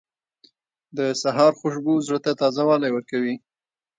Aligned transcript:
•د 0.97 0.99
سهار 1.21 1.51
خوشبو 1.59 1.93
زړه 2.07 2.19
ته 2.25 2.31
تازهوالی 2.41 2.89
ورکوي. 2.93 3.35